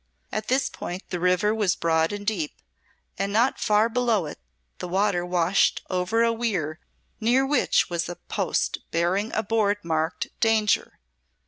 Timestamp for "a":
6.23-6.33, 8.09-8.15, 9.35-9.43